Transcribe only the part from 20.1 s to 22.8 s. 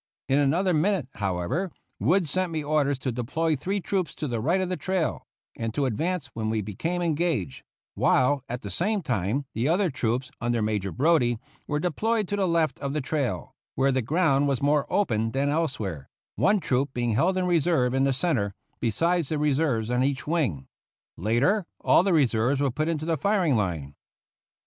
wing. Later all the reserves were